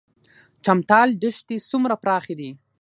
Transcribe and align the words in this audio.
چمتال 0.65 1.07
دښتې 1.21 1.57
څومره 1.69 1.95
پراخې 2.03 2.33
دي؟ 2.39 2.49